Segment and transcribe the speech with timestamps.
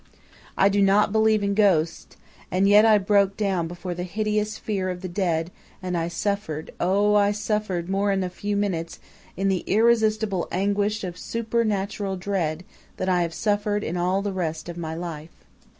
[0.57, 2.17] "I do not believe in ghosts;
[2.49, 6.71] and yet I broke down before the hideous fear of the dead; and I suffered,
[6.79, 8.99] oh, I suffered more in a few minutes,
[9.37, 12.63] in the irresistible anguish of supernatural dread,
[12.97, 15.45] than I have suffered in all the rest of my life!